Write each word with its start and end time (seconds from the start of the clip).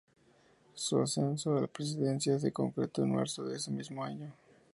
Su 0.73 0.97
ascenso 0.99 1.55
a 1.55 1.61
la 1.61 1.67
presidencia 1.67 2.39
se 2.39 2.51
concretó 2.51 3.03
en 3.03 3.13
marzo 3.13 3.43
de 3.43 3.57
ese 3.57 3.69
mismo 3.69 4.03
año. 4.03 4.33